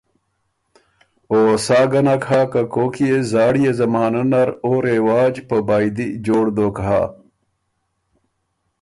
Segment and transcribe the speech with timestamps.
[1.31, 6.07] او سا ګه نک هۀ که کوک يې زاړيې زمانۀ نر او رواج په بائدی
[6.25, 7.03] جوړ دوک هۀ۔